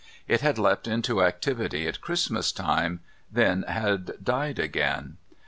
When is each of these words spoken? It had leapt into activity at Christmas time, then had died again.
It 0.27 0.41
had 0.41 0.57
leapt 0.57 0.87
into 0.87 1.21
activity 1.21 1.87
at 1.87 2.01
Christmas 2.01 2.51
time, 2.51 3.01
then 3.31 3.61
had 3.67 4.13
died 4.23 4.57
again. 4.57 5.17